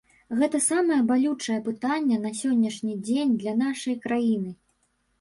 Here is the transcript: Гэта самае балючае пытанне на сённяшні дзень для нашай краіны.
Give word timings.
Гэта 0.37 0.61
самае 0.67 0.97
балючае 1.11 1.59
пытанне 1.69 2.19
на 2.25 2.33
сённяшні 2.41 2.99
дзень 3.05 3.39
для 3.45 3.57
нашай 3.65 4.03
краіны. 4.11 4.61